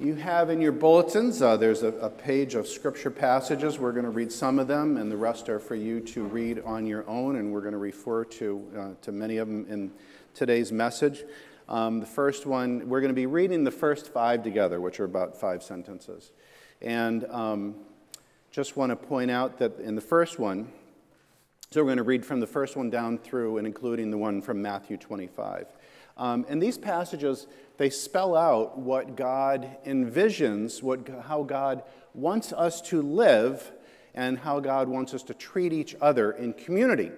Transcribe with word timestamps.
You 0.00 0.16
have 0.16 0.50
in 0.50 0.60
your 0.60 0.72
bulletins, 0.72 1.40
uh, 1.40 1.56
there's 1.56 1.84
a, 1.84 1.92
a, 1.98 2.10
page 2.10 2.56
of 2.56 2.66
scripture 2.66 3.12
passages. 3.12 3.78
We're 3.78 3.92
going 3.92 4.04
to 4.04 4.10
read 4.10 4.32
some 4.32 4.58
of 4.58 4.66
them, 4.66 4.96
and 4.96 5.08
the 5.08 5.16
rest 5.16 5.48
are 5.48 5.60
for 5.60 5.76
you 5.76 6.00
to 6.00 6.24
read 6.24 6.60
on 6.64 6.84
your 6.84 7.08
own, 7.08 7.36
and 7.36 7.52
we're 7.52 7.60
going 7.60 7.74
to 7.74 7.78
refer 7.78 8.24
to, 8.24 8.68
uh, 8.76 8.88
to 9.02 9.12
many 9.12 9.36
of 9.36 9.46
them 9.46 9.64
in 9.68 9.92
today's 10.34 10.72
message. 10.72 11.22
Um, 11.68 12.00
the 12.00 12.06
first 12.06 12.44
one, 12.44 12.88
we're 12.88 13.02
going 13.02 13.12
to 13.12 13.14
be 13.14 13.26
reading 13.26 13.62
the 13.62 13.70
first 13.70 14.12
five 14.12 14.42
together, 14.42 14.80
which 14.80 14.98
are 14.98 15.04
about 15.04 15.38
five 15.40 15.62
sentences. 15.62 16.32
And 16.82 17.24
um, 17.26 17.76
just 18.50 18.76
want 18.76 18.90
to 18.90 18.96
point 18.96 19.30
out 19.30 19.58
that 19.58 19.78
in 19.78 19.94
the 19.94 20.00
first 20.00 20.40
one, 20.40 20.72
so 21.70 21.82
we're 21.82 21.86
going 21.86 21.98
to 21.98 22.02
read 22.02 22.26
from 22.26 22.40
the 22.40 22.48
first 22.48 22.76
one 22.76 22.90
down 22.90 23.16
through 23.16 23.58
and 23.58 23.66
including 23.66 24.10
the 24.10 24.18
one 24.18 24.42
from 24.42 24.60
Matthew 24.60 24.96
25. 24.96 25.66
Um, 26.16 26.46
and 26.48 26.62
these 26.62 26.78
passages, 26.78 27.46
they 27.76 27.90
spell 27.90 28.36
out 28.36 28.78
what 28.78 29.16
God 29.16 29.78
envisions, 29.86 30.82
what, 30.82 31.08
how 31.26 31.42
God 31.42 31.82
wants 32.14 32.52
us 32.52 32.80
to 32.82 33.02
live, 33.02 33.72
and 34.14 34.38
how 34.38 34.60
God 34.60 34.88
wants 34.88 35.12
us 35.12 35.22
to 35.24 35.34
treat 35.34 35.72
each 35.72 35.96
other 36.00 36.32
in 36.32 36.52
community. 36.52 37.10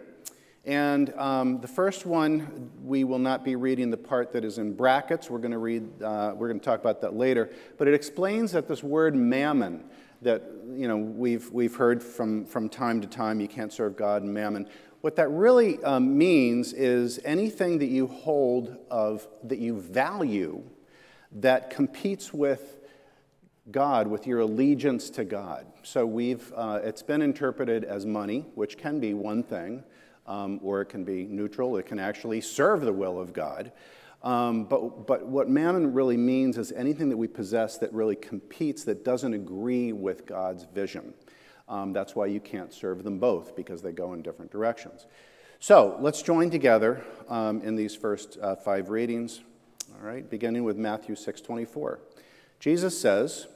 And 0.64 1.14
um, 1.14 1.60
the 1.60 1.68
first 1.68 2.06
one, 2.06 2.72
we 2.82 3.04
will 3.04 3.20
not 3.20 3.44
be 3.44 3.54
reading 3.54 3.90
the 3.90 3.96
part 3.96 4.32
that 4.32 4.44
is 4.44 4.58
in 4.58 4.74
brackets. 4.74 5.30
We're 5.30 5.38
going 5.38 5.52
to 5.52 5.58
read, 5.58 6.02
uh, 6.02 6.32
we're 6.34 6.48
going 6.48 6.58
to 6.58 6.64
talk 6.64 6.80
about 6.80 7.00
that 7.02 7.14
later. 7.14 7.50
But 7.78 7.86
it 7.86 7.94
explains 7.94 8.50
that 8.52 8.66
this 8.66 8.82
word 8.82 9.14
mammon, 9.14 9.84
that 10.22 10.42
you 10.74 10.88
know 10.88 10.96
we've, 10.96 11.52
we've 11.52 11.76
heard 11.76 12.02
from, 12.02 12.44
from 12.46 12.68
time 12.68 13.00
to 13.02 13.06
time, 13.06 13.40
you 13.40 13.46
can't 13.46 13.72
serve 13.72 13.96
God 13.96 14.22
and 14.22 14.34
mammon. 14.34 14.68
What 15.06 15.14
that 15.14 15.30
really 15.30 15.80
um, 15.84 16.18
means 16.18 16.72
is 16.72 17.20
anything 17.24 17.78
that 17.78 17.86
you 17.86 18.08
hold 18.08 18.76
of, 18.90 19.24
that 19.44 19.60
you 19.60 19.80
value, 19.80 20.64
that 21.30 21.70
competes 21.70 22.34
with 22.34 22.80
God, 23.70 24.08
with 24.08 24.26
your 24.26 24.40
allegiance 24.40 25.08
to 25.10 25.24
God. 25.24 25.68
So 25.84 26.04
we've, 26.04 26.52
uh, 26.56 26.80
it's 26.82 27.04
been 27.04 27.22
interpreted 27.22 27.84
as 27.84 28.04
money, 28.04 28.46
which 28.56 28.78
can 28.78 28.98
be 28.98 29.14
one 29.14 29.44
thing, 29.44 29.84
um, 30.26 30.58
or 30.60 30.80
it 30.80 30.86
can 30.86 31.04
be 31.04 31.24
neutral. 31.26 31.76
It 31.76 31.86
can 31.86 32.00
actually 32.00 32.40
serve 32.40 32.80
the 32.80 32.92
will 32.92 33.20
of 33.20 33.32
God. 33.32 33.70
Um, 34.24 34.64
but, 34.64 35.06
but 35.06 35.24
what 35.24 35.48
mammon 35.48 35.92
really 35.92 36.16
means 36.16 36.58
is 36.58 36.72
anything 36.72 37.10
that 37.10 37.16
we 37.16 37.28
possess 37.28 37.78
that 37.78 37.92
really 37.92 38.16
competes, 38.16 38.82
that 38.82 39.04
doesn't 39.04 39.34
agree 39.34 39.92
with 39.92 40.26
God's 40.26 40.64
vision. 40.64 41.14
Um, 41.68 41.92
that's 41.92 42.14
why 42.14 42.26
you 42.26 42.40
can't 42.40 42.72
serve 42.72 43.02
them 43.02 43.18
both, 43.18 43.56
because 43.56 43.82
they 43.82 43.92
go 43.92 44.12
in 44.12 44.22
different 44.22 44.50
directions. 44.50 45.06
So 45.58 45.96
let's 46.00 46.22
join 46.22 46.50
together 46.50 47.02
um, 47.28 47.62
in 47.62 47.76
these 47.76 47.96
first 47.96 48.38
uh, 48.40 48.56
five 48.56 48.90
readings, 48.90 49.40
all 49.94 50.06
right, 50.06 50.28
beginning 50.28 50.64
with 50.64 50.76
Matthew 50.76 51.14
6.24. 51.14 51.98
Jesus 52.60 52.98
says, 53.00 53.46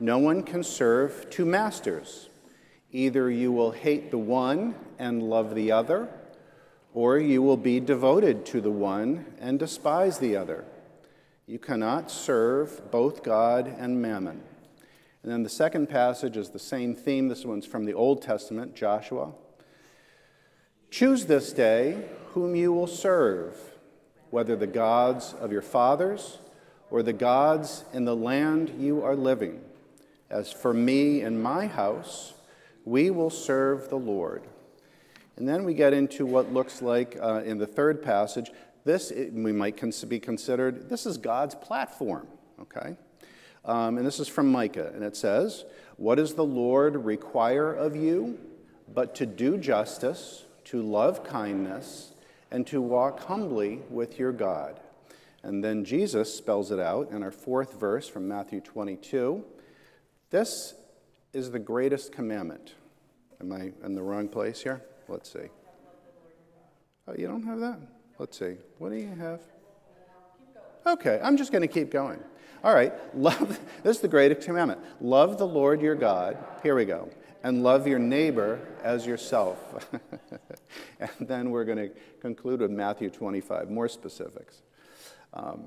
No 0.00 0.18
one 0.18 0.42
can 0.42 0.62
serve 0.62 1.28
two 1.28 1.44
masters. 1.44 2.28
Either 2.92 3.30
you 3.30 3.50
will 3.50 3.72
hate 3.72 4.10
the 4.10 4.18
one 4.18 4.74
and 4.98 5.22
love 5.22 5.54
the 5.54 5.72
other, 5.72 6.08
or 6.94 7.18
you 7.18 7.42
will 7.42 7.56
be 7.56 7.80
devoted 7.80 8.44
to 8.46 8.60
the 8.60 8.70
one 8.70 9.24
and 9.40 9.58
despise 9.58 10.18
the 10.18 10.36
other. 10.36 10.64
You 11.46 11.58
cannot 11.58 12.10
serve 12.10 12.90
both 12.90 13.22
God 13.22 13.66
and 13.66 14.00
mammon. 14.00 14.42
And 15.22 15.30
then 15.30 15.42
the 15.42 15.48
second 15.48 15.88
passage 15.88 16.36
is 16.36 16.50
the 16.50 16.58
same 16.58 16.94
theme. 16.94 17.28
This 17.28 17.44
one's 17.44 17.66
from 17.66 17.84
the 17.84 17.94
Old 17.94 18.22
Testament, 18.22 18.74
Joshua. 18.74 19.32
Choose 20.90 21.26
this 21.26 21.52
day 21.52 22.04
whom 22.30 22.56
you 22.56 22.72
will 22.72 22.86
serve, 22.86 23.56
whether 24.30 24.56
the 24.56 24.66
gods 24.66 25.34
of 25.34 25.52
your 25.52 25.62
fathers 25.62 26.38
or 26.90 27.02
the 27.02 27.12
gods 27.12 27.84
in 27.92 28.04
the 28.04 28.16
land 28.16 28.74
you 28.78 29.02
are 29.02 29.16
living. 29.16 29.60
As 30.28 30.50
for 30.50 30.74
me 30.74 31.20
and 31.20 31.42
my 31.42 31.66
house, 31.66 32.34
we 32.84 33.10
will 33.10 33.30
serve 33.30 33.90
the 33.90 33.98
Lord. 33.98 34.42
And 35.36 35.48
then 35.48 35.64
we 35.64 35.72
get 35.72 35.92
into 35.92 36.26
what 36.26 36.52
looks 36.52 36.82
like 36.82 37.16
uh, 37.20 37.42
in 37.44 37.58
the 37.58 37.66
third 37.66 38.02
passage. 38.02 38.50
This, 38.84 39.12
we 39.32 39.52
might 39.52 39.80
be 40.08 40.18
considered, 40.18 40.88
this 40.88 41.06
is 41.06 41.16
God's 41.16 41.54
platform, 41.54 42.26
okay? 42.60 42.96
Um, 43.64 43.96
and 43.96 44.06
this 44.06 44.18
is 44.18 44.28
from 44.28 44.50
Micah, 44.50 44.90
and 44.94 45.04
it 45.04 45.16
says, 45.16 45.64
What 45.96 46.16
does 46.16 46.34
the 46.34 46.44
Lord 46.44 46.96
require 46.96 47.72
of 47.72 47.94
you 47.94 48.38
but 48.92 49.14
to 49.16 49.26
do 49.26 49.56
justice, 49.56 50.44
to 50.64 50.82
love 50.82 51.24
kindness, 51.24 52.12
and 52.50 52.66
to 52.66 52.80
walk 52.80 53.20
humbly 53.20 53.80
with 53.88 54.18
your 54.18 54.32
God? 54.32 54.80
And 55.44 55.62
then 55.62 55.84
Jesus 55.84 56.32
spells 56.34 56.70
it 56.70 56.78
out 56.78 57.10
in 57.10 57.22
our 57.22 57.30
fourth 57.30 57.74
verse 57.74 58.08
from 58.08 58.28
Matthew 58.28 58.60
22. 58.60 59.44
This 60.30 60.74
is 61.32 61.50
the 61.50 61.58
greatest 61.58 62.12
commandment. 62.12 62.74
Am 63.40 63.52
I 63.52 63.72
in 63.84 63.94
the 63.94 64.02
wrong 64.02 64.28
place 64.28 64.62
here? 64.62 64.82
Let's 65.08 65.32
see. 65.32 65.48
Oh, 67.08 67.14
you 67.18 67.26
don't 67.26 67.42
have 67.42 67.58
that? 67.60 67.80
Let's 68.18 68.38
see. 68.38 68.54
What 68.78 68.90
do 68.90 68.96
you 68.96 69.14
have? 69.16 69.40
Okay, 70.86 71.20
I'm 71.22 71.36
just 71.36 71.50
going 71.50 71.62
to 71.62 71.68
keep 71.68 71.90
going. 71.90 72.20
All 72.64 72.74
right, 72.74 72.92
love, 73.16 73.58
this 73.82 73.96
is 73.96 74.02
the 74.02 74.08
greatest 74.08 74.46
commandment. 74.46 74.80
Love 75.00 75.38
the 75.38 75.46
Lord 75.46 75.80
your 75.80 75.94
God. 75.94 76.36
Here 76.62 76.74
we 76.74 76.84
go. 76.84 77.10
And 77.42 77.64
love 77.64 77.88
your 77.88 77.98
neighbor 77.98 78.60
as 78.84 79.04
yourself. 79.04 79.58
and 81.00 81.10
then 81.20 81.50
we're 81.50 81.64
going 81.64 81.78
to 81.78 81.90
conclude 82.20 82.60
with 82.60 82.70
Matthew 82.70 83.10
25, 83.10 83.68
more 83.68 83.88
specifics. 83.88 84.62
Um, 85.34 85.64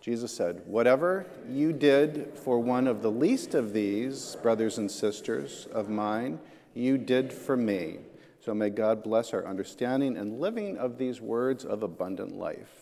Jesus 0.00 0.34
said, 0.34 0.62
Whatever 0.66 1.26
you 1.50 1.72
did 1.74 2.32
for 2.34 2.58
one 2.58 2.86
of 2.86 3.02
the 3.02 3.10
least 3.10 3.54
of 3.54 3.74
these, 3.74 4.36
brothers 4.42 4.78
and 4.78 4.90
sisters 4.90 5.68
of 5.70 5.90
mine, 5.90 6.40
you 6.72 6.96
did 6.96 7.30
for 7.30 7.58
me. 7.58 7.98
So 8.40 8.54
may 8.54 8.70
God 8.70 9.02
bless 9.02 9.34
our 9.34 9.46
understanding 9.46 10.16
and 10.16 10.40
living 10.40 10.78
of 10.78 10.96
these 10.96 11.20
words 11.20 11.64
of 11.64 11.82
abundant 11.82 12.34
life. 12.34 12.81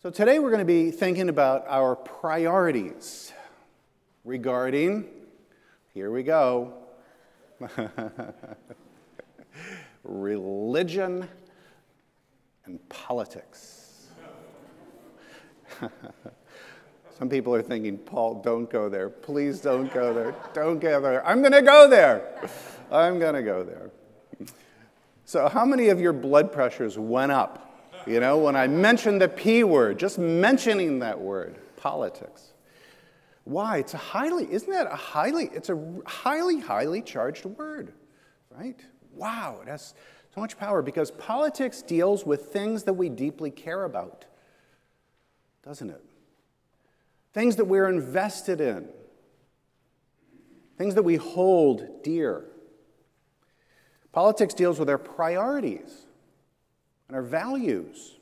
So, 0.00 0.10
today 0.10 0.38
we're 0.38 0.50
going 0.50 0.60
to 0.60 0.64
be 0.64 0.92
thinking 0.92 1.28
about 1.28 1.64
our 1.66 1.96
priorities 1.96 3.32
regarding, 4.24 5.08
here 5.92 6.12
we 6.12 6.22
go, 6.22 6.72
religion 10.04 11.28
and 12.64 12.88
politics. 12.88 14.06
Some 17.18 17.28
people 17.28 17.52
are 17.56 17.62
thinking, 17.62 17.98
Paul, 17.98 18.40
don't 18.40 18.70
go 18.70 18.88
there. 18.88 19.10
Please 19.10 19.60
don't 19.60 19.92
go 19.92 20.14
there. 20.14 20.32
Don't 20.54 20.78
go 20.78 21.00
there. 21.00 21.26
I'm 21.26 21.40
going 21.40 21.50
to 21.50 21.62
go 21.62 21.90
there. 21.90 22.38
I'm 22.92 23.18
going 23.18 23.34
to 23.34 23.42
go 23.42 23.64
there. 23.64 23.90
So, 25.24 25.48
how 25.48 25.64
many 25.64 25.88
of 25.88 26.00
your 26.00 26.12
blood 26.12 26.52
pressures 26.52 26.96
went 26.96 27.32
up 27.32 27.67
you 28.08 28.20
know, 28.20 28.38
when 28.38 28.56
I 28.56 28.66
mentioned 28.66 29.20
the 29.20 29.28
P 29.28 29.64
word, 29.64 29.98
just 29.98 30.18
mentioning 30.18 31.00
that 31.00 31.20
word, 31.20 31.56
politics. 31.76 32.52
Why? 33.44 33.78
It's 33.78 33.94
a 33.94 33.98
highly, 33.98 34.50
isn't 34.50 34.70
that 34.70 34.86
a 34.86 34.96
highly, 34.96 35.50
it's 35.52 35.68
a 35.68 35.78
highly, 36.06 36.60
highly 36.60 37.02
charged 37.02 37.44
word, 37.44 37.92
right? 38.50 38.80
Wow, 39.14 39.60
it 39.62 39.68
has 39.68 39.94
so 40.34 40.40
much 40.40 40.58
power 40.58 40.82
because 40.82 41.10
politics 41.10 41.82
deals 41.82 42.24
with 42.24 42.46
things 42.46 42.84
that 42.84 42.94
we 42.94 43.08
deeply 43.08 43.50
care 43.50 43.84
about, 43.84 44.24
doesn't 45.62 45.90
it? 45.90 46.02
Things 47.34 47.56
that 47.56 47.66
we're 47.66 47.88
invested 47.88 48.60
in, 48.60 48.88
things 50.76 50.94
that 50.94 51.02
we 51.02 51.16
hold 51.16 52.02
dear. 52.02 52.44
Politics 54.12 54.54
deals 54.54 54.78
with 54.78 54.88
our 54.88 54.98
priorities 54.98 56.07
and 57.08 57.16
our 57.16 57.22
values. 57.22 58.16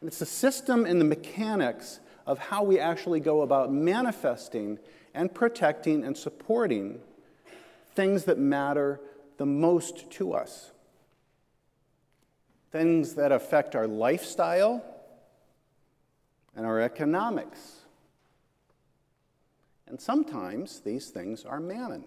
And 0.00 0.08
it's 0.08 0.18
the 0.18 0.26
system 0.26 0.84
and 0.84 1.00
the 1.00 1.04
mechanics 1.04 2.00
of 2.26 2.38
how 2.38 2.62
we 2.62 2.78
actually 2.78 3.20
go 3.20 3.42
about 3.42 3.72
manifesting 3.72 4.78
and 5.14 5.32
protecting 5.34 6.04
and 6.04 6.16
supporting 6.16 7.00
things 7.94 8.24
that 8.24 8.38
matter 8.38 9.00
the 9.36 9.46
most 9.46 10.10
to 10.12 10.32
us. 10.32 10.72
Things 12.70 13.14
that 13.14 13.32
affect 13.32 13.74
our 13.74 13.86
lifestyle 13.86 14.84
and 16.54 16.64
our 16.64 16.80
economics. 16.80 17.80
And 19.86 20.00
sometimes 20.00 20.80
these 20.80 21.10
things 21.10 21.44
are 21.44 21.58
mammon. 21.58 22.04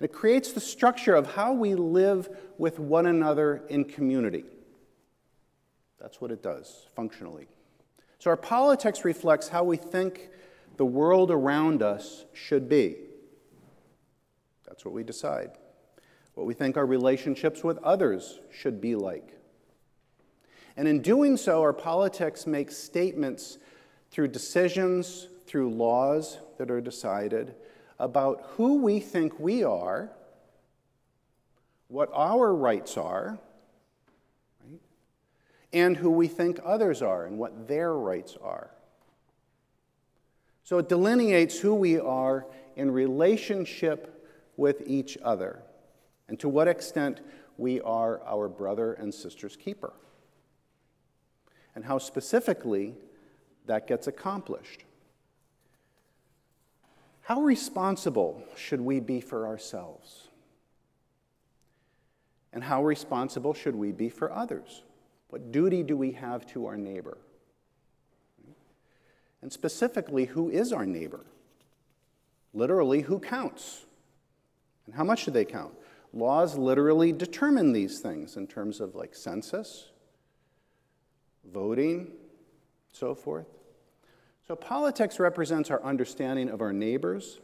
It 0.00 0.12
creates 0.12 0.52
the 0.52 0.60
structure 0.60 1.14
of 1.14 1.34
how 1.34 1.52
we 1.52 1.74
live 1.74 2.28
with 2.58 2.78
one 2.78 3.06
another 3.06 3.62
in 3.68 3.84
community. 3.84 4.44
That's 5.98 6.20
what 6.20 6.30
it 6.30 6.42
does, 6.42 6.86
functionally. 6.94 7.48
So 8.18 8.30
our 8.30 8.36
politics 8.36 9.04
reflects 9.04 9.48
how 9.48 9.64
we 9.64 9.76
think 9.76 10.28
the 10.76 10.84
world 10.84 11.30
around 11.30 11.82
us 11.82 12.26
should 12.34 12.68
be. 12.68 12.96
That's 14.66 14.84
what 14.84 14.92
we 14.92 15.02
decide. 15.02 15.52
What 16.34 16.46
we 16.46 16.52
think 16.52 16.76
our 16.76 16.84
relationships 16.84 17.64
with 17.64 17.78
others 17.78 18.40
should 18.50 18.80
be 18.80 18.94
like. 18.94 19.38
And 20.76 20.86
in 20.86 21.00
doing 21.00 21.38
so, 21.38 21.62
our 21.62 21.72
politics 21.72 22.46
makes 22.46 22.76
statements 22.76 23.56
through 24.10 24.28
decisions, 24.28 25.28
through 25.46 25.70
laws 25.70 26.38
that 26.58 26.70
are 26.70 26.82
decided 26.82 27.54
about 27.98 28.44
who 28.56 28.82
we 28.82 29.00
think 29.00 29.38
we 29.38 29.64
are, 29.64 30.10
what 31.88 32.10
our 32.12 32.54
rights 32.54 32.96
are, 32.96 33.38
right? 34.68 34.80
and 35.72 35.96
who 35.96 36.10
we 36.10 36.28
think 36.28 36.58
others 36.64 37.02
are 37.02 37.24
and 37.24 37.38
what 37.38 37.68
their 37.68 37.94
rights 37.94 38.36
are. 38.42 38.70
So 40.64 40.78
it 40.78 40.88
delineates 40.88 41.58
who 41.58 41.74
we 41.74 41.98
are 41.98 42.46
in 42.74 42.90
relationship 42.90 44.28
with 44.56 44.82
each 44.86 45.16
other 45.22 45.62
and 46.28 46.38
to 46.40 46.48
what 46.48 46.68
extent 46.68 47.20
we 47.56 47.80
are 47.80 48.20
our 48.26 48.48
brother 48.48 48.92
and 48.94 49.14
sister's 49.14 49.56
keeper, 49.56 49.92
and 51.74 51.84
how 51.84 51.98
specifically 51.98 52.94
that 53.66 53.86
gets 53.86 54.06
accomplished. 54.06 54.84
How 57.26 57.40
responsible 57.40 58.40
should 58.54 58.80
we 58.80 59.00
be 59.00 59.20
for 59.20 59.48
ourselves? 59.48 60.28
And 62.52 62.62
how 62.62 62.84
responsible 62.84 63.52
should 63.52 63.74
we 63.74 63.90
be 63.90 64.08
for 64.08 64.30
others? 64.30 64.84
What 65.30 65.50
duty 65.50 65.82
do 65.82 65.96
we 65.96 66.12
have 66.12 66.46
to 66.52 66.66
our 66.66 66.76
neighbor? 66.76 67.18
And 69.42 69.52
specifically, 69.52 70.26
who 70.26 70.48
is 70.50 70.72
our 70.72 70.86
neighbor? 70.86 71.26
Literally, 72.54 73.00
who 73.00 73.18
counts? 73.18 73.86
And 74.86 74.94
how 74.94 75.02
much 75.02 75.24
do 75.24 75.32
they 75.32 75.44
count? 75.44 75.74
Laws 76.12 76.56
literally 76.56 77.10
determine 77.10 77.72
these 77.72 77.98
things 77.98 78.36
in 78.36 78.46
terms 78.46 78.78
of 78.78 78.94
like 78.94 79.16
census, 79.16 79.88
voting, 81.52 82.12
so 82.92 83.16
forth. 83.16 83.48
So 84.46 84.54
politics 84.54 85.18
represents 85.18 85.70
our 85.70 85.82
understanding 85.82 86.48
of 86.48 86.60
our 86.60 86.72
neighbors 86.72 87.40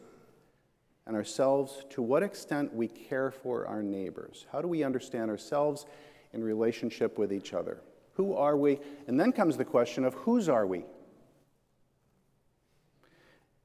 and 1.04 1.16
ourselves, 1.16 1.84
to 1.90 2.00
what 2.00 2.22
extent 2.22 2.72
we 2.72 2.86
care 2.86 3.32
for 3.32 3.66
our 3.66 3.82
neighbors. 3.82 4.46
How 4.52 4.62
do 4.62 4.68
we 4.68 4.84
understand 4.84 5.32
ourselves 5.32 5.84
in 6.32 6.44
relationship 6.44 7.18
with 7.18 7.32
each 7.32 7.52
other? 7.52 7.80
Who 8.14 8.34
are 8.34 8.56
we? 8.56 8.78
And 9.08 9.18
then 9.18 9.32
comes 9.32 9.56
the 9.56 9.64
question 9.64 10.04
of 10.04 10.14
whose 10.14 10.48
are 10.48 10.64
we? 10.64 10.84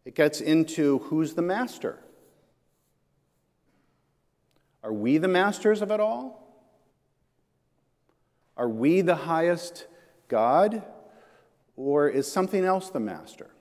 It 0.04 0.16
gets 0.16 0.42
into 0.42 0.98
who's 1.00 1.36
the 1.36 1.44
master. 1.44 2.00
Are 4.84 4.94
we 4.94 5.20
the 5.20 5.28
masters 5.28 5.84
of 5.84 5.92
it 5.92 6.00
all? 6.00 6.44
Are 8.56 8.70
we 8.70 9.02
the 9.02 9.16
highest 9.16 9.86
God? 10.28 10.82
Or 11.78 12.10
is 12.10 12.30
something 12.30 12.66
else 12.66 12.90
the 12.90 13.00
master? 13.00 13.52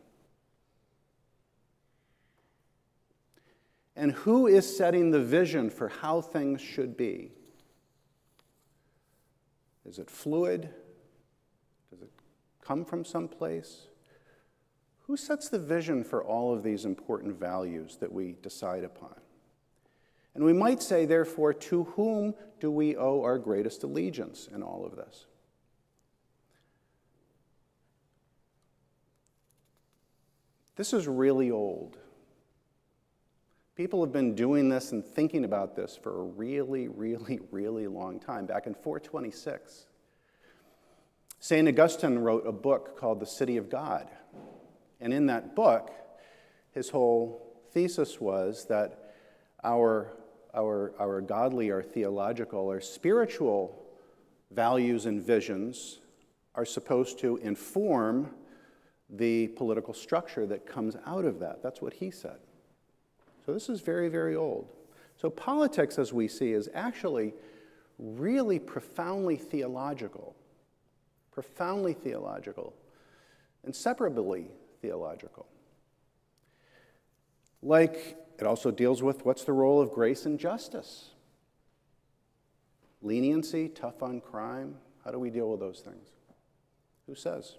And 3.94 4.12
who 4.12 4.46
is 4.46 4.76
setting 4.76 5.10
the 5.10 5.22
vision 5.22 5.70
for 5.70 5.88
how 5.88 6.20
things 6.20 6.60
should 6.60 6.96
be? 6.96 7.30
Is 9.84 9.98
it 9.98 10.10
fluid? 10.10 10.68
Does 11.90 12.02
it 12.02 12.10
come 12.62 12.84
from 12.84 13.04
someplace? 13.04 13.86
Who 15.02 15.16
sets 15.16 15.48
the 15.48 15.58
vision 15.58 16.02
for 16.02 16.24
all 16.24 16.52
of 16.52 16.62
these 16.62 16.84
important 16.84 17.38
values 17.38 17.96
that 18.00 18.12
we 18.12 18.34
decide 18.42 18.82
upon? 18.82 19.14
And 20.34 20.44
we 20.44 20.52
might 20.52 20.82
say, 20.82 21.06
therefore, 21.06 21.54
to 21.54 21.84
whom 21.84 22.34
do 22.60 22.70
we 22.70 22.96
owe 22.96 23.22
our 23.22 23.38
greatest 23.38 23.84
allegiance 23.84 24.48
in 24.52 24.62
all 24.62 24.84
of 24.84 24.96
this? 24.96 25.26
This 30.76 30.92
is 30.92 31.08
really 31.08 31.50
old. 31.50 31.96
People 33.76 34.02
have 34.04 34.12
been 34.12 34.34
doing 34.34 34.68
this 34.68 34.92
and 34.92 35.04
thinking 35.04 35.44
about 35.44 35.74
this 35.74 35.98
for 36.02 36.20
a 36.20 36.24
really, 36.24 36.88
really, 36.88 37.40
really 37.50 37.86
long 37.86 38.20
time, 38.20 38.46
back 38.46 38.66
in 38.66 38.74
426. 38.74 39.86
St. 41.38 41.68
Augustine 41.68 42.18
wrote 42.18 42.46
a 42.46 42.52
book 42.52 42.98
called 42.98 43.20
The 43.20 43.26
City 43.26 43.56
of 43.56 43.68
God. 43.68 44.08
And 45.00 45.12
in 45.12 45.26
that 45.26 45.54
book, 45.54 45.92
his 46.72 46.90
whole 46.90 47.60
thesis 47.72 48.20
was 48.20 48.66
that 48.66 49.14
our, 49.62 50.12
our, 50.54 50.92
our 50.98 51.20
godly, 51.20 51.70
our 51.70 51.82
theological, 51.82 52.68
our 52.68 52.80
spiritual 52.80 53.82
values 54.50 55.06
and 55.06 55.22
visions 55.22 56.00
are 56.54 56.64
supposed 56.64 57.18
to 57.20 57.36
inform 57.38 58.30
the 59.08 59.48
political 59.48 59.94
structure 59.94 60.46
that 60.46 60.66
comes 60.66 60.96
out 61.06 61.24
of 61.24 61.38
that. 61.40 61.62
That's 61.62 61.80
what 61.80 61.94
he 61.94 62.10
said. 62.10 62.38
So 63.44 63.52
this 63.52 63.68
is 63.68 63.80
very, 63.80 64.08
very 64.08 64.34
old. 64.34 64.68
So 65.16 65.30
politics, 65.30 65.98
as 65.98 66.12
we 66.12 66.28
see, 66.28 66.52
is 66.52 66.68
actually 66.74 67.34
really 67.98 68.58
profoundly 68.58 69.36
theological, 69.36 70.34
profoundly 71.30 71.94
theological, 71.94 72.74
inseparably 73.64 74.48
theological. 74.82 75.46
Like, 77.62 78.18
it 78.38 78.46
also 78.46 78.70
deals 78.70 79.02
with 79.02 79.24
what's 79.24 79.44
the 79.44 79.52
role 79.52 79.80
of 79.80 79.92
grace 79.92 80.26
and 80.26 80.38
justice? 80.38 81.10
Leniency, 83.00 83.68
tough 83.68 84.02
on 84.02 84.20
crime. 84.20 84.76
How 85.04 85.10
do 85.10 85.18
we 85.18 85.30
deal 85.30 85.48
with 85.50 85.60
those 85.60 85.80
things? 85.80 86.08
Who 87.06 87.14
says? 87.14 87.56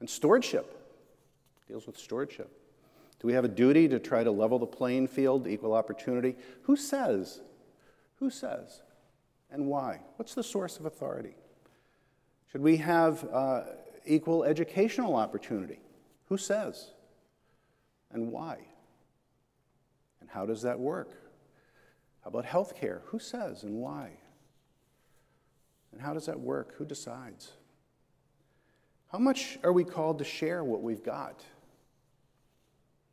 And 0.00 0.08
stewardship 0.08 0.76
deals 1.68 1.86
with 1.86 1.96
stewardship. 1.96 2.50
Do 3.20 3.26
we 3.26 3.34
have 3.34 3.44
a 3.44 3.48
duty 3.48 3.86
to 3.88 3.98
try 3.98 4.24
to 4.24 4.30
level 4.30 4.58
the 4.58 4.66
playing 4.66 5.06
field, 5.06 5.46
equal 5.46 5.74
opportunity? 5.74 6.36
Who 6.62 6.74
says? 6.74 7.42
Who 8.16 8.30
says? 8.30 8.80
And 9.50 9.66
why? 9.66 10.00
What's 10.16 10.34
the 10.34 10.42
source 10.42 10.78
of 10.78 10.86
authority? 10.86 11.34
Should 12.50 12.62
we 12.62 12.78
have 12.78 13.28
uh, 13.30 13.62
equal 14.06 14.44
educational 14.44 15.16
opportunity? 15.16 15.80
Who 16.26 16.38
says? 16.38 16.92
And 18.10 18.32
why? 18.32 18.58
And 20.20 20.30
how 20.30 20.46
does 20.46 20.62
that 20.62 20.78
work? 20.78 21.10
How 22.22 22.28
about 22.28 22.44
health 22.44 22.74
care? 22.76 23.02
Who 23.06 23.18
says 23.18 23.62
and 23.62 23.74
why? 23.74 24.10
And 25.92 26.00
how 26.00 26.14
does 26.14 26.26
that 26.26 26.38
work? 26.38 26.74
Who 26.76 26.84
decides? 26.84 27.52
How 29.12 29.18
much 29.18 29.58
are 29.64 29.72
we 29.72 29.82
called 29.82 30.18
to 30.18 30.24
share 30.24 30.62
what 30.62 30.82
we've 30.82 31.02
got? 31.02 31.42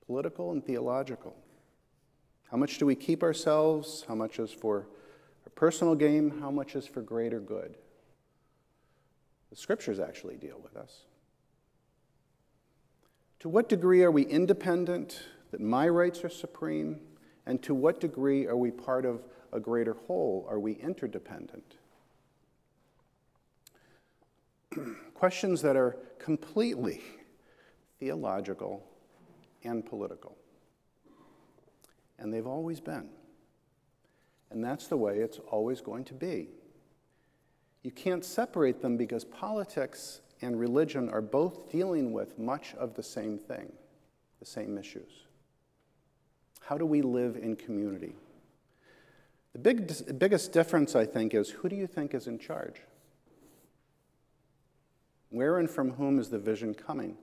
Political 0.05 0.51
and 0.51 0.63
theological. 0.63 1.35
How 2.51 2.57
much 2.57 2.77
do 2.77 2.85
we 2.85 2.95
keep 2.95 3.23
ourselves? 3.23 4.05
How 4.07 4.13
much 4.13 4.37
is 4.37 4.51
for 4.51 4.87
a 5.45 5.49
personal 5.49 5.95
gain? 5.95 6.39
How 6.39 6.51
much 6.51 6.75
is 6.75 6.85
for 6.85 7.01
greater 7.01 7.39
good? 7.39 7.77
The 9.49 9.55
scriptures 9.55 9.99
actually 9.99 10.35
deal 10.35 10.59
with 10.63 10.77
us. 10.77 11.01
To 13.39 13.49
what 13.49 13.67
degree 13.67 14.03
are 14.03 14.11
we 14.11 14.23
independent, 14.23 15.23
that 15.51 15.61
my 15.61 15.89
rights 15.89 16.23
are 16.23 16.29
supreme? 16.29 16.99
And 17.45 17.61
to 17.63 17.73
what 17.73 17.99
degree 17.99 18.45
are 18.45 18.57
we 18.57 18.69
part 18.71 19.05
of 19.05 19.23
a 19.51 19.59
greater 19.59 19.93
whole? 19.93 20.45
Are 20.49 20.59
we 20.59 20.73
interdependent? 20.73 21.75
Questions 25.17 25.63
that 25.63 25.75
are 25.75 25.97
completely 26.19 27.01
theological 27.99 28.83
and 29.63 29.83
political. 29.83 30.37
And 32.19 32.31
they've 32.31 32.45
always 32.45 32.79
been. 32.79 33.09
And 34.51 34.63
that's 34.63 34.85
the 34.85 34.95
way 34.95 35.17
it's 35.17 35.39
always 35.49 35.81
going 35.81 36.05
to 36.05 36.13
be. 36.13 36.49
You 37.81 37.89
can't 37.89 38.23
separate 38.23 38.79
them 38.79 38.95
because 38.95 39.25
politics 39.25 40.21
and 40.43 40.59
religion 40.59 41.09
are 41.09 41.23
both 41.23 41.71
dealing 41.71 42.13
with 42.13 42.37
much 42.37 42.75
of 42.75 42.93
the 42.93 43.01
same 43.01 43.39
thing, 43.39 43.71
the 44.37 44.45
same 44.45 44.77
issues. 44.77 45.25
How 46.61 46.77
do 46.77 46.85
we 46.85 47.01
live 47.01 47.37
in 47.37 47.55
community? 47.55 48.13
The 49.53 49.59
big, 49.59 50.19
biggest 50.19 50.51
difference, 50.51 50.95
I 50.95 51.07
think, 51.07 51.33
is 51.33 51.49
who 51.49 51.69
do 51.69 51.75
you 51.75 51.87
think 51.87 52.13
is 52.13 52.27
in 52.27 52.37
charge? 52.37 52.81
Where 55.29 55.57
and 55.57 55.69
from 55.69 55.91
whom 55.91 56.19
is 56.19 56.29
the 56.29 56.39
vision 56.39 56.73
coming? 56.73 57.17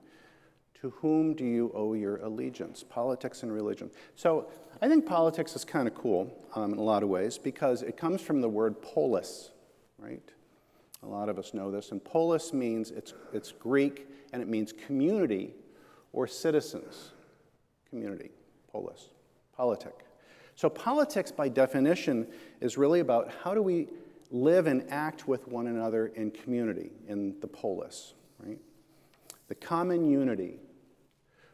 To 0.80 0.90
whom 0.90 1.34
do 1.34 1.44
you 1.44 1.70
owe 1.74 1.94
your 1.94 2.18
allegiance? 2.18 2.82
Politics 2.82 3.42
and 3.42 3.52
religion. 3.52 3.90
So 4.14 4.48
I 4.82 4.88
think 4.88 5.06
politics 5.06 5.56
is 5.56 5.64
kind 5.64 5.88
of 5.88 5.94
cool 5.94 6.30
um, 6.54 6.72
in 6.72 6.78
a 6.78 6.82
lot 6.82 7.02
of 7.02 7.08
ways 7.08 7.38
because 7.38 7.82
it 7.82 7.96
comes 7.96 8.20
from 8.20 8.40
the 8.40 8.48
word 8.48 8.82
polis, 8.82 9.50
right? 9.98 10.22
A 11.02 11.06
lot 11.06 11.28
of 11.28 11.38
us 11.38 11.54
know 11.54 11.70
this. 11.70 11.90
And 11.90 12.04
polis 12.04 12.52
means, 12.52 12.90
it's, 12.90 13.14
it's 13.32 13.52
Greek, 13.52 14.08
and 14.32 14.42
it 14.42 14.48
means 14.48 14.72
community 14.72 15.54
or 16.12 16.26
citizens. 16.26 17.12
Community, 17.88 18.30
polis, 18.70 19.10
politic. 19.56 20.04
So 20.56 20.68
politics, 20.68 21.32
by 21.32 21.48
definition, 21.48 22.26
is 22.60 22.78
really 22.78 23.00
about 23.00 23.32
how 23.42 23.54
do 23.54 23.62
we 23.62 23.88
live 24.30 24.66
and 24.66 24.90
act 24.90 25.28
with 25.28 25.46
one 25.48 25.66
another 25.66 26.06
in 26.08 26.30
community, 26.30 26.90
in 27.08 27.38
the 27.40 27.46
polis, 27.46 28.14
right? 28.38 28.58
The 29.48 29.54
common 29.54 30.10
unity, 30.10 30.58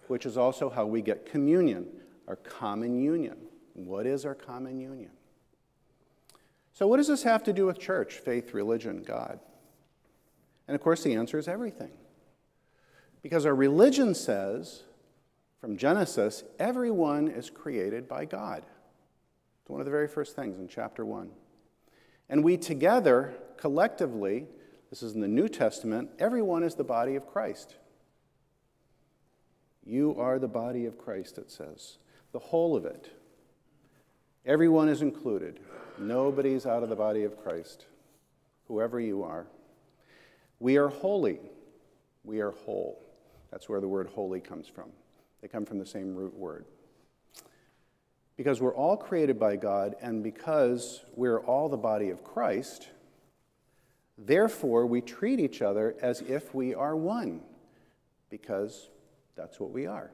which 0.08 0.26
is 0.26 0.36
also 0.36 0.70
how 0.70 0.86
we 0.86 1.02
get 1.02 1.26
communion, 1.26 1.86
our 2.28 2.36
common 2.36 3.00
union. 3.00 3.36
What 3.74 4.06
is 4.06 4.24
our 4.24 4.34
common 4.34 4.78
union? 4.80 5.10
So, 6.72 6.86
what 6.86 6.98
does 6.98 7.08
this 7.08 7.22
have 7.24 7.42
to 7.44 7.52
do 7.52 7.66
with 7.66 7.78
church, 7.78 8.14
faith, 8.14 8.54
religion, 8.54 9.02
God? 9.02 9.40
And 10.66 10.74
of 10.74 10.80
course, 10.80 11.02
the 11.02 11.14
answer 11.14 11.38
is 11.38 11.48
everything. 11.48 11.90
Because 13.22 13.44
our 13.44 13.54
religion 13.54 14.14
says, 14.14 14.84
from 15.60 15.76
Genesis, 15.76 16.42
everyone 16.58 17.28
is 17.28 17.50
created 17.50 18.08
by 18.08 18.24
God. 18.24 18.64
It's 19.60 19.68
one 19.68 19.80
of 19.80 19.84
the 19.84 19.90
very 19.90 20.08
first 20.08 20.34
things 20.34 20.58
in 20.58 20.68
chapter 20.68 21.04
1. 21.04 21.28
And 22.30 22.44
we 22.44 22.56
together, 22.56 23.34
collectively, 23.56 24.46
this 24.88 25.02
is 25.02 25.14
in 25.14 25.20
the 25.20 25.28
New 25.28 25.48
Testament, 25.48 26.10
everyone 26.18 26.62
is 26.62 26.76
the 26.76 26.84
body 26.84 27.16
of 27.16 27.26
Christ. 27.26 27.74
You 29.84 30.14
are 30.16 30.38
the 30.38 30.48
body 30.48 30.86
of 30.86 30.96
Christ, 30.96 31.38
it 31.38 31.50
says, 31.50 31.98
the 32.32 32.38
whole 32.38 32.76
of 32.76 32.86
it. 32.86 33.10
Everyone 34.46 34.88
is 34.88 35.02
included. 35.02 35.58
Nobody's 35.98 36.66
out 36.66 36.84
of 36.84 36.88
the 36.88 36.96
body 36.96 37.24
of 37.24 37.36
Christ, 37.42 37.86
whoever 38.68 39.00
you 39.00 39.24
are. 39.24 39.46
We 40.60 40.76
are 40.76 40.88
holy. 40.88 41.40
We 42.22 42.40
are 42.40 42.52
whole. 42.52 43.02
That's 43.50 43.68
where 43.68 43.80
the 43.80 43.88
word 43.88 44.06
holy 44.06 44.40
comes 44.40 44.68
from. 44.68 44.90
They 45.42 45.48
come 45.48 45.64
from 45.64 45.78
the 45.78 45.86
same 45.86 46.14
root 46.14 46.34
word. 46.34 46.64
Because 48.40 48.62
we're 48.62 48.74
all 48.74 48.96
created 48.96 49.38
by 49.38 49.56
God, 49.56 49.96
and 50.00 50.22
because 50.22 51.04
we're 51.14 51.40
all 51.40 51.68
the 51.68 51.76
body 51.76 52.08
of 52.08 52.24
Christ, 52.24 52.88
therefore 54.16 54.86
we 54.86 55.02
treat 55.02 55.38
each 55.38 55.60
other 55.60 55.94
as 56.00 56.22
if 56.22 56.54
we 56.54 56.74
are 56.74 56.96
one, 56.96 57.42
because 58.30 58.88
that's 59.36 59.60
what 59.60 59.72
we 59.72 59.84
are. 59.84 60.10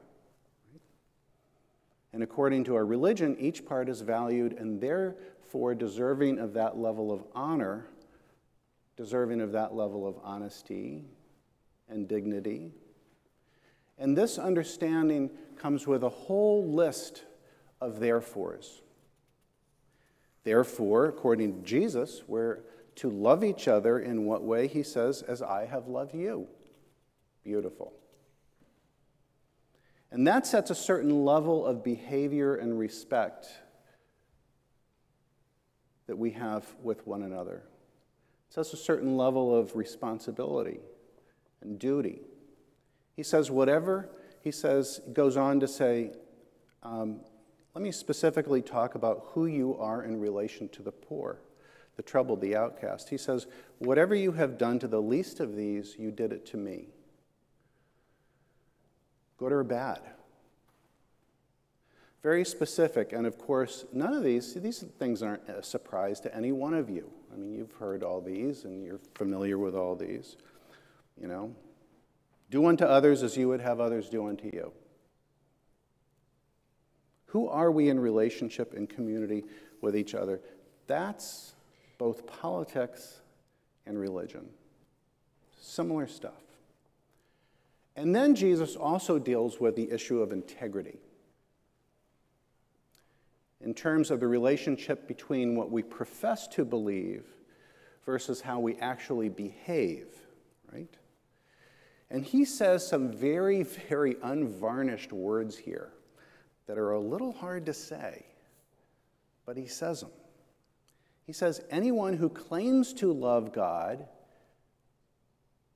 And 2.11 2.21
according 2.21 2.65
to 2.65 2.75
our 2.75 2.85
religion, 2.85 3.37
each 3.39 3.65
part 3.65 3.87
is 3.87 4.01
valued 4.01 4.51
and 4.51 4.81
therefore 4.81 5.73
deserving 5.73 6.37
of 6.37 6.51
that 6.51 6.77
level 6.77 7.13
of 7.13 7.23
honor, 7.33 7.87
deserving 8.97 9.39
of 9.39 9.53
that 9.53 9.73
level 9.73 10.05
of 10.05 10.17
honesty 10.21 11.05
and 11.87 12.09
dignity. 12.09 12.73
And 13.97 14.17
this 14.17 14.37
understanding 14.37 15.29
comes 15.55 15.87
with 15.87 16.03
a 16.03 16.09
whole 16.09 16.69
list 16.69 17.23
of 17.81 17.99
therefores. 17.99 18.81
Therefore, 20.43 21.05
according 21.05 21.61
to 21.61 21.67
Jesus, 21.67 22.23
we're 22.27 22.59
to 22.95 23.09
love 23.09 23.43
each 23.43 23.67
other 23.67 23.99
in 23.99 24.25
what 24.25 24.43
way? 24.43 24.67
He 24.67 24.81
says, 24.81 25.21
as 25.21 25.41
I 25.41 25.65
have 25.65 25.87
loved 25.87 26.15
you. 26.15 26.47
Beautiful. 27.43 27.93
And 30.11 30.25
that 30.27 30.47
sets 30.47 30.71
a 30.71 30.75
certain 30.75 31.25
level 31.25 31.65
of 31.65 31.83
behavior 31.83 32.55
and 32.55 32.79
respect 32.79 33.47
that 36.07 36.17
we 36.17 36.31
have 36.31 36.65
with 36.81 37.05
one 37.05 37.23
another. 37.23 37.63
It 38.49 38.53
sets 38.53 38.73
a 38.73 38.77
certain 38.77 39.17
level 39.17 39.53
of 39.53 39.75
responsibility 39.75 40.79
and 41.61 41.77
duty. 41.77 42.21
He 43.15 43.23
says, 43.23 43.51
whatever, 43.51 44.09
he 44.41 44.51
says, 44.51 45.01
goes 45.11 45.35
on 45.35 45.59
to 45.59 45.67
say, 45.67 46.13
um, 46.83 47.19
let 47.77 47.83
me 47.83 47.91
specifically 47.91 48.63
talk 48.63 48.95
about 48.95 49.27
who 49.33 49.45
you 49.45 49.77
are 49.77 50.03
in 50.03 50.19
relation 50.19 50.67
to 50.69 50.81
the 50.81 50.91
poor, 50.91 51.37
the 51.95 52.01
troubled, 52.01 52.41
the 52.41 52.55
outcast. 52.55 53.07
He 53.07 53.19
says, 53.19 53.45
whatever 53.77 54.15
you 54.15 54.31
have 54.31 54.57
done 54.57 54.79
to 54.79 54.87
the 54.87 54.99
least 54.99 55.39
of 55.39 55.55
these, 55.55 55.95
you 55.95 56.09
did 56.09 56.33
it 56.33 56.43
to 56.47 56.57
me 56.57 56.87
good 59.37 59.51
or 59.51 59.63
bad. 59.63 59.99
Very 62.23 62.43
specific, 62.43 63.13
and 63.13 63.27
of 63.27 63.37
course, 63.37 63.85
none 63.93 64.11
of 64.11 64.23
these, 64.23 64.55
these 64.55 64.79
things 64.97 65.21
aren't 65.21 65.47
a 65.47 65.61
surprise 65.61 66.19
to 66.21 66.35
any 66.35 66.51
one 66.51 66.73
of 66.73 66.89
you. 66.89 67.07
I 67.31 67.37
mean, 67.37 67.53
you've 67.53 67.73
heard 67.73 68.01
all 68.01 68.21
these 68.21 68.65
and 68.65 68.83
you're 68.83 69.01
familiar 69.13 69.59
with 69.59 69.75
all 69.75 69.95
these. 69.95 70.35
You 71.21 71.27
know, 71.27 71.55
do 72.49 72.65
unto 72.65 72.85
others 72.85 73.21
as 73.21 73.37
you 73.37 73.47
would 73.49 73.61
have 73.61 73.79
others 73.79 74.09
do 74.09 74.27
unto 74.27 74.47
you. 74.47 74.71
Who 77.37 77.49
are 77.49 77.69
we 77.69 77.89
in 77.89 77.99
relationship 77.99 78.73
and 78.73 78.89
community 78.89 79.43
with 79.79 79.95
each 79.95 80.15
other? 80.15 80.41
That's 80.87 81.53
both 81.99 82.25
politics 82.25 83.19
and 83.85 83.99
religion. 83.99 84.49
Similar 85.61 86.07
stuff. 86.07 86.41
And 87.95 88.15
then 88.15 88.33
Jesus 88.33 88.75
also 88.75 89.19
deals 89.19 89.59
with 89.59 89.75
the 89.75 89.91
issue 89.91 90.19
of 90.19 90.31
integrity 90.31 90.97
in 93.61 93.75
terms 93.75 94.09
of 94.09 94.19
the 94.19 94.27
relationship 94.27 95.07
between 95.07 95.55
what 95.55 95.69
we 95.69 95.83
profess 95.83 96.47
to 96.47 96.65
believe 96.65 97.23
versus 98.03 98.41
how 98.41 98.59
we 98.59 98.77
actually 98.77 99.29
behave, 99.29 100.07
right? 100.73 100.97
And 102.09 102.25
he 102.25 102.45
says 102.45 102.87
some 102.87 103.11
very, 103.11 103.61
very 103.61 104.15
unvarnished 104.23 105.13
words 105.13 105.55
here 105.55 105.91
that 106.67 106.77
are 106.77 106.91
a 106.91 106.99
little 106.99 107.31
hard 107.31 107.65
to 107.65 107.73
say, 107.73 108.25
but 109.45 109.57
he 109.57 109.65
says 109.65 110.01
them. 110.01 110.11
He 111.25 111.33
says, 111.33 111.61
Anyone 111.69 112.13
who 112.13 112.29
claims 112.29 112.93
to 112.95 113.11
love 113.11 113.53
God 113.53 114.05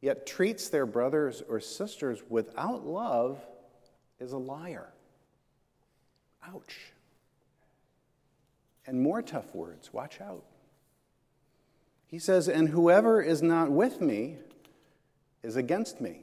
yet 0.02 0.26
treats 0.26 0.70
their 0.70 0.86
brothers 0.86 1.44
or 1.48 1.60
sisters 1.60 2.22
without 2.30 2.86
love 2.86 3.40
is 4.20 4.34
a 4.34 4.38
liar. 4.38 4.88
Ouch. 6.48 6.92
And 8.88 9.02
more 9.02 9.22
tough 9.22 9.54
words, 9.54 9.94
watch 9.94 10.20
out. 10.22 10.44
He 12.08 12.20
says, 12.20 12.48
And 12.48 12.70
whoever 12.70 13.22
is 13.22 13.42
not 13.42 13.72
with 13.72 14.02
me 14.02 14.38
is 15.44 15.56
against 15.56 16.02
me. 16.02 16.22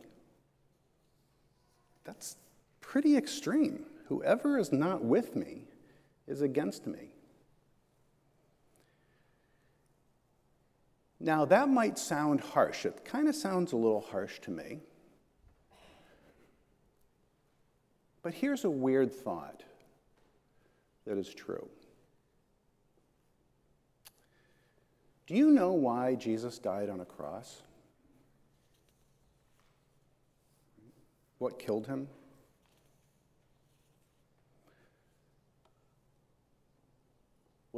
That's 2.05 2.37
pretty 2.81 3.17
extreme. 3.17 3.85
Whoever 4.09 4.59
is 4.59 4.73
not 4.73 5.05
with 5.05 5.37
me 5.37 5.69
is 6.27 6.41
against 6.41 6.87
me. 6.87 7.13
Now, 11.21 11.45
that 11.45 11.69
might 11.69 11.99
sound 11.99 12.41
harsh. 12.41 12.87
It 12.87 13.05
kind 13.05 13.29
of 13.29 13.35
sounds 13.35 13.73
a 13.73 13.77
little 13.77 14.01
harsh 14.01 14.39
to 14.41 14.51
me. 14.51 14.81
But 18.23 18.33
here's 18.33 18.65
a 18.65 18.71
weird 18.71 19.13
thought 19.13 19.63
that 21.07 21.19
is 21.19 21.35
true. 21.35 21.69
Do 25.27 25.35
you 25.35 25.51
know 25.51 25.73
why 25.73 26.15
Jesus 26.15 26.59
died 26.59 26.89
on 26.89 27.01
a 27.01 27.05
cross? 27.05 27.63
What 31.39 31.59
killed 31.59 31.87
him? 31.87 32.09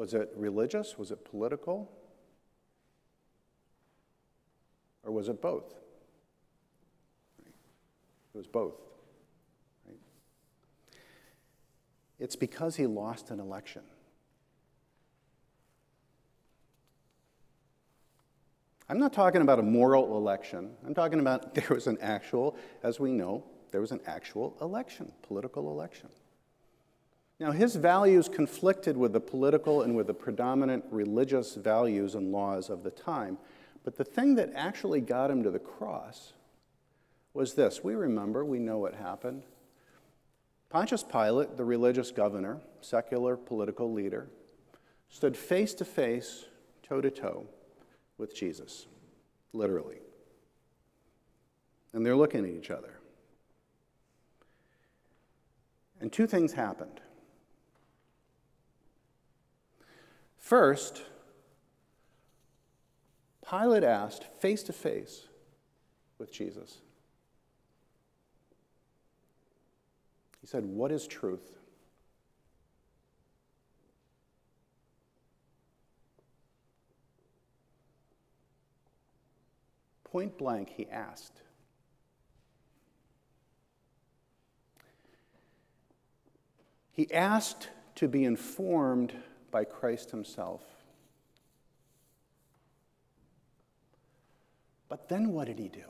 Was 0.00 0.14
it 0.14 0.33
religious? 0.35 0.97
Was 0.97 1.11
it 1.11 1.26
political? 1.26 1.92
Or 5.02 5.12
was 5.12 5.28
it 5.28 5.42
both? 5.42 5.75
It 7.45 8.38
was 8.38 8.47
both. 8.47 8.80
Right? 9.87 9.99
It's 12.19 12.35
because 12.35 12.76
he 12.76 12.87
lost 12.87 13.30
an 13.30 13.40
election. 13.40 13.83
I'm 18.88 18.99
not 18.99 19.12
talking 19.12 19.42
about 19.42 19.59
a 19.59 19.62
moral 19.62 20.16
election. 20.16 20.71
I'm 20.87 20.95
talking 20.95 21.21
about 21.21 21.54
there 21.54 21.69
was 21.69 21.87
an 21.88 21.99
actual, 22.00 22.57
as 22.83 22.99
we 22.99 23.12
know, 23.12 23.45
there 23.71 23.83
was 23.83 23.92
an 23.92 24.00
actual 24.07 24.57
election, 24.62 25.12
political 25.21 25.71
election. 25.71 26.09
Now, 27.41 27.53
his 27.53 27.75
values 27.75 28.29
conflicted 28.29 28.99
with 28.99 29.15
the 29.15 29.21
political 29.21 29.81
and 29.81 29.97
with 29.97 30.09
the 30.09 30.15
predominant 30.15 30.85
religious 30.91 31.55
values 31.55 32.15
and 32.15 32.31
laws 32.31 32.69
of 32.69 32.83
the 32.83 32.91
time. 32.91 33.39
But 33.83 33.97
the 33.97 34.05
thing 34.05 34.35
that 34.35 34.53
actually 34.55 35.01
got 35.01 35.31
him 35.31 35.43
to 35.45 35.51
the 35.51 35.59
cross 35.59 36.35
was 37.33 37.55
this. 37.55 37.83
We 37.83 37.95
remember, 37.95 38.45
we 38.45 38.59
know 38.59 38.77
what 38.77 38.95
happened. 38.95 39.45
Pontius 40.69 41.03
Pilate, 41.03 41.57
the 41.57 41.65
religious 41.65 42.11
governor, 42.11 42.61
secular 42.83 43.39
political 43.39 43.91
leader, 43.91 44.29
stood 45.09 45.35
face 45.35 45.73
to 45.75 45.85
face, 45.87 46.45
toe 46.83 47.01
to 47.01 47.11
toe 47.11 47.47
with 48.19 48.37
Jesus, 48.37 48.87
literally. 49.55 49.97
And 51.95 52.05
they're 52.05 52.17
looking 52.17 52.45
at 52.45 52.51
each 52.51 52.71
other. 52.71 52.99
And 56.03 56.13
two 56.13 56.27
things 56.27 56.53
happened. 56.53 57.01
First, 60.41 61.03
Pilate 63.49 63.85
asked 63.85 64.25
face 64.41 64.65
to 64.65 64.73
face 64.73 65.29
with 66.19 66.33
Jesus. 66.33 66.79
He 70.41 70.47
said, 70.47 70.65
What 70.65 70.91
is 70.91 71.07
truth? 71.07 71.57
Point 80.05 80.37
blank, 80.37 80.71
he 80.71 80.89
asked. 80.89 81.43
He 86.91 87.13
asked 87.13 87.69
to 87.95 88.09
be 88.09 88.25
informed 88.25 89.15
by 89.50 89.64
Christ 89.64 90.11
himself. 90.11 90.62
But 94.88 95.09
then 95.09 95.33
what 95.33 95.47
did 95.47 95.59
he 95.59 95.69
do? 95.69 95.85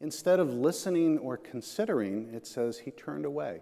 Instead 0.00 0.40
of 0.40 0.52
listening 0.52 1.18
or 1.18 1.36
considering, 1.36 2.28
it 2.34 2.46
says 2.46 2.78
he 2.78 2.90
turned 2.90 3.24
away. 3.24 3.60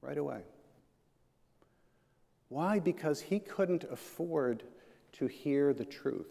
Right 0.00 0.18
away. 0.18 0.42
Why? 2.48 2.78
Because 2.78 3.20
he 3.20 3.40
couldn't 3.40 3.84
afford 3.84 4.62
to 5.12 5.26
hear 5.26 5.72
the 5.72 5.84
truth. 5.84 6.30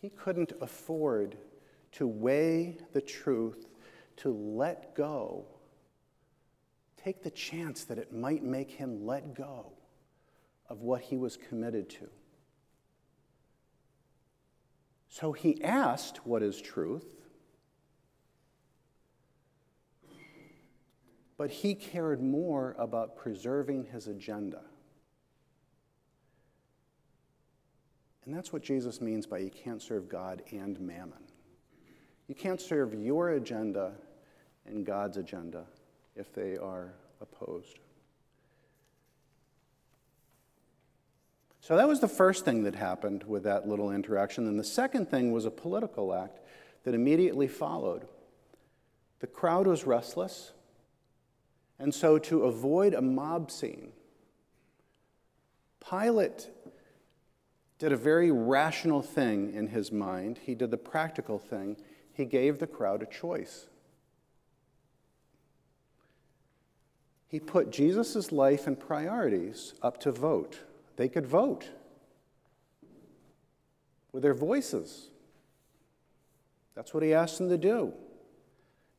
He 0.00 0.10
couldn't 0.10 0.52
afford 0.60 1.36
to 1.92 2.06
weigh 2.06 2.78
the 2.92 3.00
truth, 3.00 3.68
to 4.16 4.30
let 4.30 4.94
go, 4.94 5.44
take 7.02 7.22
the 7.22 7.30
chance 7.30 7.84
that 7.84 7.98
it 7.98 8.12
might 8.12 8.42
make 8.42 8.70
him 8.70 9.06
let 9.06 9.34
go 9.34 9.72
of 10.68 10.80
what 10.82 11.02
he 11.02 11.16
was 11.16 11.36
committed 11.36 11.90
to. 11.90 12.08
So 15.08 15.32
he 15.32 15.62
asked, 15.62 16.26
What 16.26 16.42
is 16.42 16.60
truth? 16.60 17.06
But 21.36 21.50
he 21.50 21.74
cared 21.74 22.22
more 22.22 22.76
about 22.78 23.16
preserving 23.16 23.86
his 23.92 24.06
agenda. 24.06 24.60
And 28.24 28.34
that's 28.34 28.52
what 28.52 28.62
Jesus 28.62 29.00
means 29.00 29.26
by 29.26 29.38
you 29.38 29.50
can't 29.50 29.82
serve 29.82 30.08
God 30.08 30.42
and 30.52 30.78
mammon. 30.78 31.18
You 32.28 32.36
can't 32.36 32.60
serve 32.60 32.94
your 32.94 33.30
agenda 33.30 33.92
and 34.64 34.86
God's 34.86 35.16
agenda 35.16 35.66
if 36.16 36.32
they 36.32 36.56
are 36.56 36.92
opposed. 37.20 37.78
So 41.60 41.76
that 41.76 41.86
was 41.86 42.00
the 42.00 42.08
first 42.08 42.44
thing 42.44 42.64
that 42.64 42.74
happened 42.74 43.22
with 43.22 43.44
that 43.44 43.68
little 43.68 43.92
interaction. 43.92 44.48
And 44.48 44.58
the 44.58 44.64
second 44.64 45.08
thing 45.08 45.30
was 45.30 45.44
a 45.44 45.50
political 45.50 46.12
act 46.12 46.40
that 46.84 46.94
immediately 46.94 47.46
followed. 47.46 48.06
The 49.20 49.28
crowd 49.28 49.68
was 49.68 49.86
restless, 49.86 50.50
and 51.78 51.94
so 51.94 52.18
to 52.18 52.42
avoid 52.42 52.94
a 52.94 53.00
mob 53.00 53.52
scene, 53.52 53.92
Pilate 55.88 56.48
did 57.78 57.92
a 57.92 57.96
very 57.96 58.32
rational 58.32 59.02
thing 59.02 59.52
in 59.54 59.68
his 59.68 59.92
mind. 59.92 60.40
He 60.42 60.56
did 60.56 60.72
the 60.72 60.76
practical 60.76 61.38
thing. 61.38 61.76
He 62.12 62.24
gave 62.24 62.58
the 62.58 62.66
crowd 62.66 63.02
a 63.02 63.06
choice. 63.06 63.68
He 67.32 67.40
put 67.40 67.72
Jesus' 67.72 68.30
life 68.30 68.68
and 68.68 68.78
priorities 68.78 69.74
up 69.82 69.98
to 70.02 70.12
vote. 70.12 70.60
They 70.94 71.08
could 71.08 71.26
vote 71.26 71.68
with 74.12 74.22
their 74.22 74.34
voices. 74.34 75.08
That's 76.76 76.94
what 76.94 77.02
he 77.02 77.12
asked 77.12 77.38
them 77.38 77.48
to 77.48 77.58
do. 77.58 77.92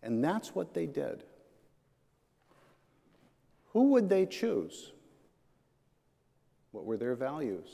And 0.02 0.22
that's 0.22 0.54
what 0.54 0.74
they 0.74 0.86
did. 0.86 1.24
Who 3.72 3.92
would 3.92 4.10
they 4.10 4.26
choose? 4.26 4.92
What 6.74 6.84
were 6.84 6.98
their 6.98 7.16
values? 7.16 7.70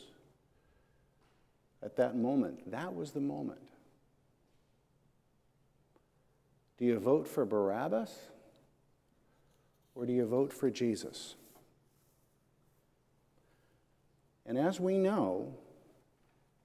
at 1.81 1.95
that 1.97 2.15
moment. 2.15 2.71
That 2.71 2.95
was 2.95 3.11
the 3.11 3.19
moment. 3.19 3.59
Do 6.77 6.85
you 6.85 6.97
vote 6.99 7.27
for 7.27 7.45
Barabbas 7.45 8.13
or 9.99 10.05
do 10.05 10.13
you 10.13 10.25
vote 10.25 10.53
for 10.53 10.69
Jesus? 10.69 11.35
And 14.45 14.57
as 14.57 14.79
we 14.79 14.97
know, 14.97 15.53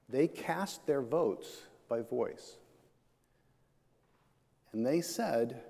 they 0.09 0.29
cast 0.29 0.87
their 0.87 1.03
votes 1.03 1.63
by 1.89 2.03
voice. 2.03 2.59
And 4.73 4.87
they 4.87 5.01
said, 5.01 5.61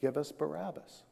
Give 0.00 0.16
us 0.16 0.32
Barabbas. 0.32 1.02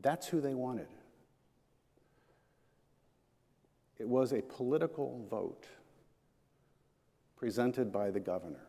That's 0.00 0.26
who 0.26 0.40
they 0.40 0.54
wanted. 0.54 0.88
It 3.98 4.08
was 4.08 4.32
a 4.32 4.40
political 4.40 5.26
vote 5.30 5.66
presented 7.36 7.92
by 7.92 8.10
the 8.10 8.20
governor. 8.20 8.66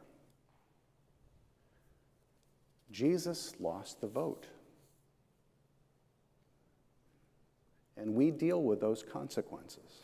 Jesus 2.92 3.54
lost 3.60 4.02
the 4.02 4.08
vote. 4.08 4.48
And 7.98 8.14
we 8.14 8.32
deal 8.32 8.62
with 8.62 8.82
those 8.82 9.04
consequences. 9.04 10.02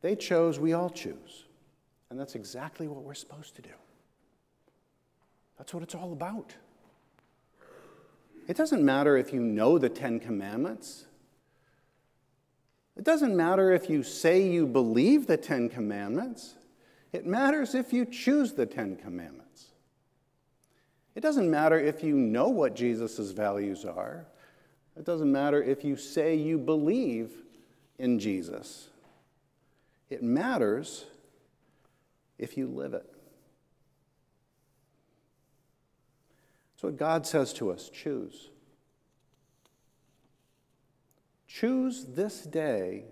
They 0.00 0.16
chose, 0.16 0.58
we 0.58 0.72
all 0.72 0.90
choose. 0.90 1.44
And 2.10 2.18
that's 2.18 2.34
exactly 2.34 2.88
what 2.88 3.02
we're 3.02 3.14
supposed 3.14 3.54
to 3.56 3.62
do. 3.62 3.70
That's 5.58 5.72
what 5.72 5.82
it's 5.82 5.94
all 5.94 6.12
about. 6.12 6.54
It 8.48 8.56
doesn't 8.56 8.84
matter 8.84 9.16
if 9.16 9.32
you 9.32 9.40
know 9.40 9.78
the 9.78 9.88
Ten 9.88 10.18
Commandments. 10.18 11.06
It 12.96 13.04
doesn't 13.04 13.36
matter 13.36 13.72
if 13.72 13.88
you 13.88 14.02
say 14.02 14.42
you 14.42 14.66
believe 14.66 15.26
the 15.26 15.36
Ten 15.36 15.68
Commandments, 15.68 16.54
it 17.12 17.26
matters 17.26 17.74
if 17.74 17.92
you 17.92 18.04
choose 18.04 18.52
the 18.52 18.66
Ten 18.66 18.96
Commandments. 18.96 19.66
It 21.14 21.20
doesn't 21.20 21.50
matter 21.50 21.78
if 21.78 22.02
you 22.02 22.16
know 22.16 22.48
what 22.48 22.74
Jesus' 22.74 23.32
values 23.32 23.84
are. 23.84 24.26
It 24.96 25.04
doesn't 25.04 25.30
matter 25.30 25.62
if 25.62 25.84
you 25.84 25.96
say 25.96 26.34
you 26.34 26.58
believe 26.58 27.30
in 27.98 28.18
Jesus. 28.18 28.88
It 30.10 30.22
matters 30.22 31.04
if 32.38 32.56
you 32.56 32.66
live 32.66 32.94
it. 32.94 33.06
That's 36.74 36.82
what 36.82 36.96
God 36.96 37.26
says 37.26 37.52
to 37.54 37.70
us 37.70 37.90
choose. 37.90 38.48
Choose 41.46 42.06
this 42.06 42.42
day 42.42 43.04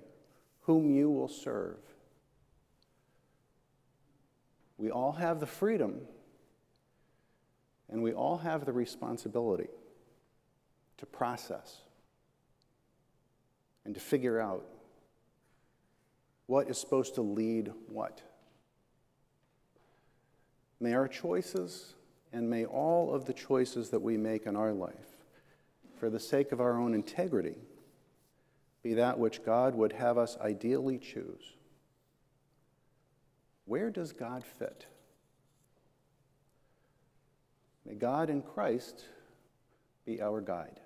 whom 0.63 0.95
you 0.95 1.11
will 1.11 1.29
serve. 1.29 1.77
We 4.81 4.91
all 4.91 5.13
have 5.13 5.41
the 5.41 5.47
freedom 5.47 6.01
and 7.91 8.03
we 8.03 8.15
all 8.15 8.39
have 8.39 8.65
the 8.65 8.73
responsibility 8.73 9.69
to 10.97 11.05
process 11.05 11.83
and 13.85 13.95
to 13.95 14.01
figure 14.01 14.41
out 14.41 14.65
what 16.47 16.71
is 16.71 16.79
supposed 16.79 17.15
to 17.17 17.23
lead 17.23 17.71
what. 17.89 18.23
May 20.81 20.95
our 20.95 21.09
choices 21.09 21.95
and 22.33 22.49
may 22.49 22.65
all 22.65 23.15
of 23.15 23.27
the 23.27 23.35
choices 23.35 23.91
that 23.91 24.01
we 24.01 24.17
make 24.17 24.47
in 24.47 24.57
our 24.57 24.73
life, 24.73 24.95
for 25.99 26.09
the 26.09 26.21
sake 26.21 26.53
of 26.53 26.61
our 26.61 26.81
own 26.81 26.95
integrity, 26.95 27.57
be 28.83 28.95
that 28.95 29.19
which 29.19 29.45
God 29.45 29.75
would 29.75 29.93
have 29.93 30.17
us 30.17 30.39
ideally 30.41 30.97
choose. 30.99 31.53
Where 33.71 33.89
does 33.89 34.11
God 34.11 34.43
fit? 34.59 34.87
May 37.87 37.95
God 37.95 38.29
in 38.29 38.43
Christ 38.43 39.05
be 40.05 40.21
our 40.21 40.41
guide. 40.41 40.81